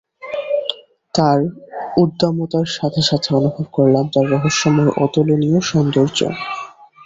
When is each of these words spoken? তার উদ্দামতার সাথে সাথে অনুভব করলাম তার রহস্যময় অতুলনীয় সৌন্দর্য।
তার 1.13 1.39
উদ্দামতার 1.97 2.67
সাথে 2.77 3.01
সাথে 3.01 3.29
অনুভব 3.39 3.65
করলাম 3.73 4.05
তার 4.13 4.25
রহস্যময় 4.31 4.91
অতুলনীয় 4.97 5.59
সৌন্দর্য। 5.69 6.19